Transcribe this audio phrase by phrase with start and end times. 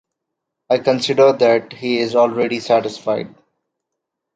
[0.71, 3.35] I consider that he is already satisfied.